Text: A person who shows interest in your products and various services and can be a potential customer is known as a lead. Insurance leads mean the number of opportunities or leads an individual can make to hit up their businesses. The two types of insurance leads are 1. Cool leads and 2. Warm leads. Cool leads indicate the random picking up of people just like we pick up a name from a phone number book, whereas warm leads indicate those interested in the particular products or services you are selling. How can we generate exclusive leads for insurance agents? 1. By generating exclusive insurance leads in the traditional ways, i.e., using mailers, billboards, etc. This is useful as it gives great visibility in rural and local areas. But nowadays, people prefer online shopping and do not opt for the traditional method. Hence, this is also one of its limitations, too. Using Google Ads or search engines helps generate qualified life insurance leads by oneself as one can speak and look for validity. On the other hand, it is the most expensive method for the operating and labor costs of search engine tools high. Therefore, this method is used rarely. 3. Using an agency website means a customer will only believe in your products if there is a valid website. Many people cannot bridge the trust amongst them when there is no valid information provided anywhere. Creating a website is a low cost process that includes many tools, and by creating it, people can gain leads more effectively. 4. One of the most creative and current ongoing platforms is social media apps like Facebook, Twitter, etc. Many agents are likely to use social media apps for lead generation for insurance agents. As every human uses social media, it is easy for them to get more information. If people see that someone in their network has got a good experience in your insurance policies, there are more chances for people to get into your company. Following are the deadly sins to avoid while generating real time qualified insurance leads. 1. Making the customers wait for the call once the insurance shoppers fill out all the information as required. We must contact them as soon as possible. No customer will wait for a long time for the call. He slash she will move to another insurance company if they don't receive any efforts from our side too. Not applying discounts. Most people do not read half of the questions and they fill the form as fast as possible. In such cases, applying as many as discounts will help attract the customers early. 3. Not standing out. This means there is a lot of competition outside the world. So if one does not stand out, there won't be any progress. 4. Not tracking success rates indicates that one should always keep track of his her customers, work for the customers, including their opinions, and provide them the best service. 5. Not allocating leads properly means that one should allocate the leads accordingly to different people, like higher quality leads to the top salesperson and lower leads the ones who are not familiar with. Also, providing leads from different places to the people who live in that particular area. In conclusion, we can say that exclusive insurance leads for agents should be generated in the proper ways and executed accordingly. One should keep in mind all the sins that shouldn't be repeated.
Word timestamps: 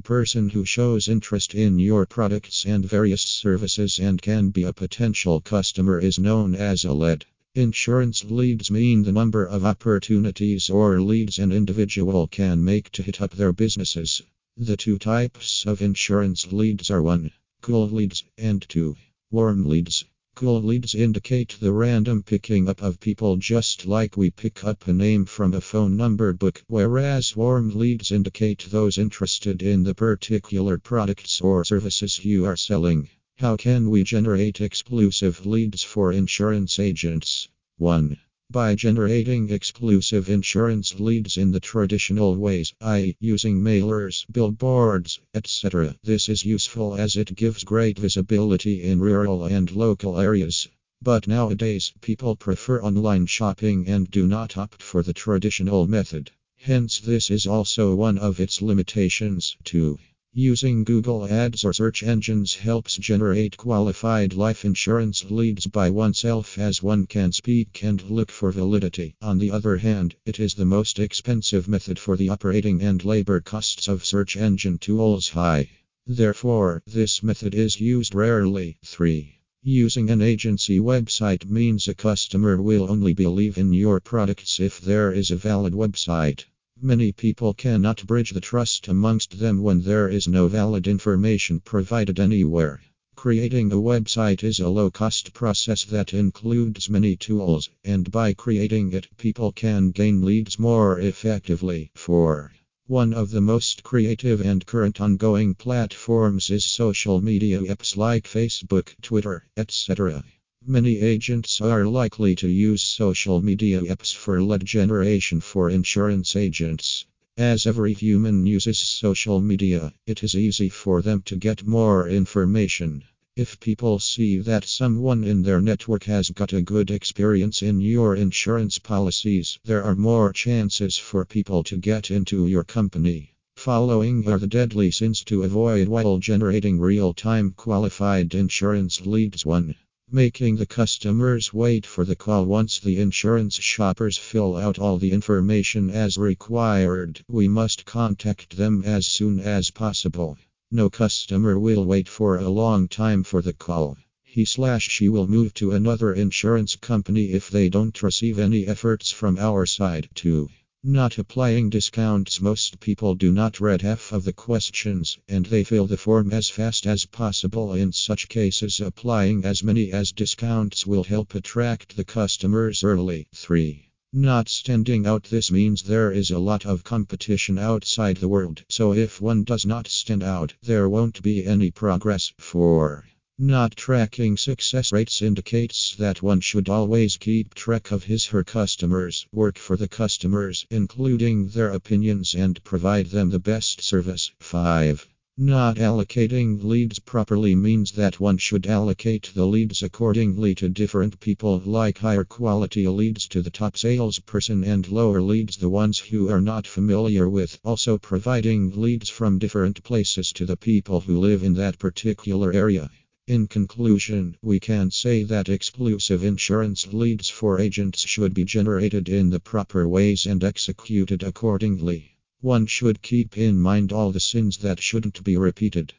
A 0.00 0.02
person 0.02 0.48
who 0.48 0.64
shows 0.64 1.08
interest 1.08 1.54
in 1.54 1.78
your 1.78 2.06
products 2.06 2.64
and 2.64 2.82
various 2.82 3.20
services 3.20 3.98
and 3.98 4.22
can 4.22 4.48
be 4.48 4.62
a 4.62 4.72
potential 4.72 5.42
customer 5.42 5.98
is 5.98 6.18
known 6.18 6.54
as 6.54 6.84
a 6.84 6.94
lead. 6.94 7.26
Insurance 7.54 8.24
leads 8.24 8.70
mean 8.70 9.02
the 9.02 9.12
number 9.12 9.44
of 9.44 9.66
opportunities 9.66 10.70
or 10.70 11.02
leads 11.02 11.38
an 11.38 11.52
individual 11.52 12.26
can 12.28 12.64
make 12.64 12.90
to 12.92 13.02
hit 13.02 13.20
up 13.20 13.32
their 13.32 13.52
businesses. 13.52 14.22
The 14.56 14.78
two 14.78 14.98
types 14.98 15.66
of 15.66 15.82
insurance 15.82 16.50
leads 16.50 16.90
are 16.90 17.02
1. 17.02 17.30
Cool 17.60 17.90
leads 17.90 18.24
and 18.38 18.66
2. 18.66 18.96
Warm 19.30 19.66
leads. 19.66 20.06
Cool 20.36 20.62
leads 20.62 20.94
indicate 20.94 21.56
the 21.60 21.72
random 21.72 22.22
picking 22.22 22.68
up 22.68 22.80
of 22.82 22.98
people 22.98 23.36
just 23.36 23.84
like 23.84 24.16
we 24.16 24.30
pick 24.30 24.64
up 24.64 24.88
a 24.88 24.92
name 24.92 25.26
from 25.26 25.52
a 25.52 25.60
phone 25.60 25.96
number 25.96 26.32
book, 26.32 26.62
whereas 26.66 27.36
warm 27.36 27.76
leads 27.76 28.10
indicate 28.10 28.66
those 28.70 28.96
interested 28.96 29.60
in 29.60 29.82
the 29.82 29.94
particular 29.94 30.78
products 30.78 31.40
or 31.40 31.64
services 31.64 32.24
you 32.24 32.46
are 32.46 32.56
selling. 32.56 33.08
How 33.36 33.56
can 33.56 33.90
we 33.90 34.02
generate 34.02 34.60
exclusive 34.60 35.44
leads 35.44 35.82
for 35.82 36.12
insurance 36.12 36.78
agents? 36.78 37.48
1. 37.76 38.16
By 38.52 38.74
generating 38.74 39.48
exclusive 39.48 40.28
insurance 40.28 40.98
leads 40.98 41.36
in 41.36 41.52
the 41.52 41.60
traditional 41.60 42.34
ways, 42.34 42.74
i.e., 42.80 43.14
using 43.20 43.60
mailers, 43.60 44.26
billboards, 44.28 45.20
etc. 45.34 45.94
This 46.02 46.28
is 46.28 46.44
useful 46.44 46.96
as 46.96 47.14
it 47.14 47.36
gives 47.36 47.62
great 47.62 47.96
visibility 47.96 48.82
in 48.82 48.98
rural 48.98 49.44
and 49.44 49.70
local 49.70 50.18
areas. 50.18 50.66
But 51.00 51.28
nowadays, 51.28 51.92
people 52.00 52.34
prefer 52.34 52.82
online 52.82 53.26
shopping 53.26 53.86
and 53.86 54.10
do 54.10 54.26
not 54.26 54.56
opt 54.56 54.82
for 54.82 55.04
the 55.04 55.12
traditional 55.14 55.86
method. 55.86 56.32
Hence, 56.56 56.98
this 56.98 57.30
is 57.30 57.46
also 57.46 57.94
one 57.94 58.18
of 58.18 58.40
its 58.40 58.60
limitations, 58.60 59.56
too. 59.62 60.00
Using 60.32 60.84
Google 60.84 61.26
Ads 61.26 61.64
or 61.64 61.72
search 61.72 62.04
engines 62.04 62.54
helps 62.54 62.96
generate 62.96 63.56
qualified 63.56 64.32
life 64.32 64.64
insurance 64.64 65.28
leads 65.28 65.66
by 65.66 65.90
oneself 65.90 66.56
as 66.56 66.80
one 66.80 67.06
can 67.06 67.32
speak 67.32 67.82
and 67.82 68.00
look 68.08 68.30
for 68.30 68.52
validity. 68.52 69.16
On 69.20 69.38
the 69.38 69.50
other 69.50 69.78
hand, 69.78 70.14
it 70.24 70.38
is 70.38 70.54
the 70.54 70.64
most 70.64 71.00
expensive 71.00 71.66
method 71.66 71.98
for 71.98 72.16
the 72.16 72.28
operating 72.28 72.80
and 72.80 73.04
labor 73.04 73.40
costs 73.40 73.88
of 73.88 74.04
search 74.04 74.36
engine 74.36 74.78
tools 74.78 75.30
high. 75.30 75.68
Therefore, 76.06 76.84
this 76.86 77.24
method 77.24 77.52
is 77.52 77.80
used 77.80 78.14
rarely. 78.14 78.78
3. 78.84 79.34
Using 79.64 80.10
an 80.10 80.22
agency 80.22 80.78
website 80.78 81.50
means 81.50 81.88
a 81.88 81.94
customer 81.94 82.62
will 82.62 82.88
only 82.88 83.14
believe 83.14 83.58
in 83.58 83.72
your 83.72 83.98
products 83.98 84.60
if 84.60 84.80
there 84.80 85.10
is 85.10 85.32
a 85.32 85.36
valid 85.36 85.72
website. 85.72 86.44
Many 86.82 87.12
people 87.12 87.52
cannot 87.52 88.06
bridge 88.06 88.30
the 88.30 88.40
trust 88.40 88.88
amongst 88.88 89.38
them 89.38 89.60
when 89.60 89.82
there 89.82 90.08
is 90.08 90.26
no 90.26 90.48
valid 90.48 90.88
information 90.88 91.60
provided 91.60 92.18
anywhere. 92.18 92.80
Creating 93.14 93.70
a 93.70 93.76
website 93.76 94.42
is 94.42 94.60
a 94.60 94.68
low 94.70 94.90
cost 94.90 95.34
process 95.34 95.84
that 95.84 96.14
includes 96.14 96.88
many 96.88 97.16
tools, 97.16 97.68
and 97.84 98.10
by 98.10 98.32
creating 98.32 98.94
it, 98.94 99.08
people 99.18 99.52
can 99.52 99.90
gain 99.90 100.22
leads 100.22 100.58
more 100.58 100.98
effectively. 100.98 101.90
4. 101.96 102.50
One 102.86 103.12
of 103.12 103.30
the 103.30 103.42
most 103.42 103.82
creative 103.82 104.40
and 104.40 104.64
current 104.64 105.02
ongoing 105.02 105.52
platforms 105.52 106.48
is 106.48 106.64
social 106.64 107.20
media 107.20 107.60
apps 107.60 107.94
like 107.94 108.24
Facebook, 108.24 108.94
Twitter, 109.02 109.46
etc. 109.54 110.24
Many 110.66 111.00
agents 111.00 111.60
are 111.62 111.86
likely 111.86 112.36
to 112.36 112.46
use 112.46 112.82
social 112.82 113.40
media 113.40 113.80
apps 113.80 114.14
for 114.14 114.42
lead 114.42 114.64
generation 114.64 115.40
for 115.40 115.70
insurance 115.70 116.36
agents. 116.36 117.06
As 117.36 117.66
every 117.66 117.94
human 117.94 118.46
uses 118.46 118.78
social 118.78 119.40
media, 119.40 119.92
it 120.06 120.22
is 120.22 120.36
easy 120.36 120.68
for 120.68 121.00
them 121.00 121.22
to 121.22 121.36
get 121.36 121.66
more 121.66 122.08
information. 122.08 123.02
If 123.34 123.58
people 123.58 123.98
see 123.98 124.36
that 124.38 124.64
someone 124.64 125.24
in 125.24 125.42
their 125.42 125.62
network 125.62 126.04
has 126.04 126.28
got 126.28 126.52
a 126.52 126.60
good 126.60 126.90
experience 126.90 127.62
in 127.62 127.80
your 127.80 128.14
insurance 128.14 128.78
policies, 128.78 129.58
there 129.64 129.82
are 129.82 129.96
more 129.96 130.30
chances 130.32 130.98
for 130.98 131.24
people 131.24 131.64
to 131.64 131.78
get 131.78 132.10
into 132.10 132.46
your 132.46 132.64
company. 132.64 133.34
Following 133.56 134.28
are 134.28 134.38
the 134.38 134.46
deadly 134.46 134.90
sins 134.90 135.24
to 135.24 135.42
avoid 135.42 135.88
while 135.88 136.18
generating 136.18 136.78
real 136.78 137.14
time 137.14 137.54
qualified 137.56 138.34
insurance 138.34 139.00
leads. 139.06 139.46
1. 139.46 139.74
Making 140.12 140.56
the 140.56 140.66
customers 140.66 141.54
wait 141.54 141.86
for 141.86 142.04
the 142.04 142.16
call 142.16 142.44
once 142.44 142.80
the 142.80 142.98
insurance 142.98 143.54
shoppers 143.54 144.18
fill 144.18 144.56
out 144.56 144.76
all 144.76 144.98
the 144.98 145.12
information 145.12 145.88
as 145.88 146.18
required. 146.18 147.22
We 147.28 147.46
must 147.46 147.84
contact 147.84 148.56
them 148.56 148.82
as 148.84 149.06
soon 149.06 149.38
as 149.38 149.70
possible. 149.70 150.36
No 150.72 150.90
customer 150.90 151.60
will 151.60 151.84
wait 151.84 152.08
for 152.08 152.36
a 152.38 152.48
long 152.48 152.88
time 152.88 153.22
for 153.22 153.40
the 153.40 153.52
call. 153.52 153.98
He 154.24 154.44
slash 154.44 154.88
she 154.88 155.08
will 155.08 155.28
move 155.28 155.54
to 155.54 155.70
another 155.70 156.12
insurance 156.12 156.74
company 156.74 157.26
if 157.32 157.48
they 157.48 157.68
don't 157.68 158.02
receive 158.02 158.40
any 158.40 158.66
efforts 158.66 159.12
from 159.12 159.38
our 159.38 159.64
side 159.64 160.08
too. 160.16 160.48
Not 160.82 161.18
applying 161.18 161.68
discounts. 161.68 162.40
Most 162.40 162.80
people 162.80 163.14
do 163.14 163.32
not 163.32 163.60
read 163.60 163.82
half 163.82 164.12
of 164.12 164.24
the 164.24 164.32
questions 164.32 165.18
and 165.28 165.44
they 165.44 165.62
fill 165.62 165.86
the 165.86 165.98
form 165.98 166.32
as 166.32 166.48
fast 166.48 166.86
as 166.86 167.04
possible. 167.04 167.74
In 167.74 167.92
such 167.92 168.30
cases, 168.30 168.80
applying 168.80 169.44
as 169.44 169.62
many 169.62 169.92
as 169.92 170.10
discounts 170.10 170.86
will 170.86 171.04
help 171.04 171.34
attract 171.34 171.96
the 171.96 172.04
customers 172.04 172.82
early. 172.82 173.26
3. 173.34 173.90
Not 174.14 174.48
standing 174.48 175.06
out. 175.06 175.24
This 175.24 175.50
means 175.50 175.82
there 175.82 176.12
is 176.12 176.30
a 176.30 176.38
lot 176.38 176.64
of 176.64 176.82
competition 176.82 177.58
outside 177.58 178.16
the 178.16 178.28
world. 178.28 178.64
So 178.70 178.94
if 178.94 179.20
one 179.20 179.44
does 179.44 179.66
not 179.66 179.86
stand 179.86 180.22
out, 180.22 180.54
there 180.62 180.88
won't 180.88 181.20
be 181.20 181.44
any 181.44 181.70
progress. 181.70 182.32
4. 182.38 183.04
Not 183.42 183.74
tracking 183.74 184.36
success 184.36 184.92
rates 184.92 185.22
indicates 185.22 185.96
that 185.96 186.20
one 186.20 186.40
should 186.40 186.68
always 186.68 187.16
keep 187.16 187.54
track 187.54 187.90
of 187.90 188.04
his 188.04 188.26
her 188.26 188.44
customers, 188.44 189.26
work 189.32 189.56
for 189.56 189.78
the 189.78 189.88
customers, 189.88 190.66
including 190.70 191.48
their 191.48 191.70
opinions, 191.70 192.34
and 192.34 192.62
provide 192.64 193.06
them 193.06 193.30
the 193.30 193.38
best 193.38 193.80
service. 193.80 194.30
5. 194.40 195.08
Not 195.38 195.76
allocating 195.76 196.62
leads 196.62 196.98
properly 196.98 197.54
means 197.54 197.92
that 197.92 198.20
one 198.20 198.36
should 198.36 198.66
allocate 198.66 199.30
the 199.34 199.46
leads 199.46 199.82
accordingly 199.82 200.54
to 200.56 200.68
different 200.68 201.18
people, 201.18 201.62
like 201.64 201.96
higher 201.96 202.24
quality 202.24 202.86
leads 202.88 203.26
to 203.28 203.40
the 203.40 203.48
top 203.48 203.78
salesperson 203.78 204.64
and 204.64 204.86
lower 204.90 205.22
leads 205.22 205.56
the 205.56 205.70
ones 205.70 205.98
who 205.98 206.28
are 206.28 206.42
not 206.42 206.66
familiar 206.66 207.26
with. 207.26 207.58
Also, 207.64 207.96
providing 207.96 208.78
leads 208.78 209.08
from 209.08 209.38
different 209.38 209.82
places 209.82 210.30
to 210.34 210.44
the 210.44 210.58
people 210.58 211.00
who 211.00 211.18
live 211.18 211.42
in 211.42 211.54
that 211.54 211.78
particular 211.78 212.52
area. 212.52 212.90
In 213.30 213.46
conclusion, 213.46 214.36
we 214.42 214.58
can 214.58 214.90
say 214.90 215.22
that 215.22 215.48
exclusive 215.48 216.24
insurance 216.24 216.92
leads 216.92 217.28
for 217.28 217.60
agents 217.60 218.00
should 218.00 218.34
be 218.34 218.42
generated 218.42 219.08
in 219.08 219.30
the 219.30 219.38
proper 219.38 219.86
ways 219.86 220.26
and 220.26 220.42
executed 220.42 221.22
accordingly. 221.22 222.16
One 222.40 222.66
should 222.66 223.02
keep 223.02 223.38
in 223.38 223.60
mind 223.60 223.92
all 223.92 224.10
the 224.10 224.18
sins 224.18 224.56
that 224.56 224.80
shouldn't 224.80 225.22
be 225.22 225.36
repeated. 225.36 225.94